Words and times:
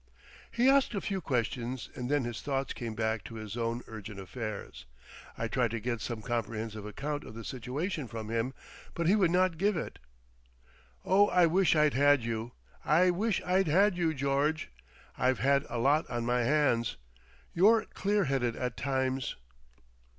He 0.49 0.67
asked 0.67 0.95
a 0.95 0.99
few 0.99 1.21
questions 1.21 1.87
and 1.93 2.09
then 2.09 2.23
his 2.23 2.41
thoughts 2.41 2.73
came 2.73 2.95
back 2.95 3.23
to 3.25 3.35
his 3.35 3.55
own 3.55 3.83
urgent 3.87 4.19
affairs. 4.19 4.87
I 5.37 5.47
tried 5.47 5.69
to 5.69 5.79
get 5.79 6.01
some 6.01 6.23
comprehensive 6.23 6.87
account 6.87 7.23
of 7.23 7.35
the 7.35 7.43
situation 7.43 8.07
from 8.07 8.29
him, 8.29 8.55
but 8.95 9.05
he 9.05 9.15
would 9.15 9.29
not 9.29 9.59
give 9.59 9.77
it. 9.77 9.99
"Oh, 11.05 11.27
I 11.27 11.45
wish 11.45 11.75
I'd 11.75 11.93
had 11.93 12.23
you. 12.23 12.53
I 12.83 13.11
wish 13.11 13.43
I'd 13.43 13.67
had 13.67 13.95
you, 13.95 14.11
George. 14.15 14.71
I've 15.19 15.37
had 15.37 15.67
a 15.69 15.77
lot 15.77 16.09
on 16.09 16.25
my 16.25 16.41
hands. 16.45 16.97
You're 17.53 17.85
clear 17.93 18.23
headed 18.23 18.55
at 18.55 18.75
times." 18.77 19.35